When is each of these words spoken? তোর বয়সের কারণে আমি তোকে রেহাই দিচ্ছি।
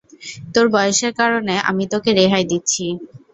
তোর 0.53 0.65
বয়সের 0.73 1.13
কারণে 1.19 1.55
আমি 1.69 1.83
তোকে 1.93 2.09
রেহাই 2.13 2.43
দিচ্ছি। 2.51 2.85